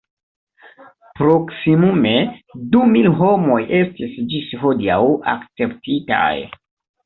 [1.19, 2.13] Proksimume
[2.73, 4.99] du mil homoj estis ĝis hodiaŭ
[5.37, 6.35] akceptitaj.